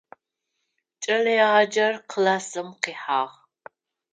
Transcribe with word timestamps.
Кӏэлэегъаджэр 1.03 1.95
классым 2.09 2.67
къихьагъ. 2.83 3.33